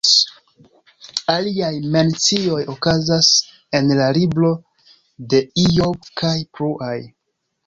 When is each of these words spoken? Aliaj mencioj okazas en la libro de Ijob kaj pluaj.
Aliaj 1.33 1.73
mencioj 1.97 2.61
okazas 2.75 3.29
en 3.81 3.93
la 4.01 4.09
libro 4.19 4.51
de 5.35 5.45
Ijob 5.67 6.11
kaj 6.25 6.35
pluaj. 6.57 6.95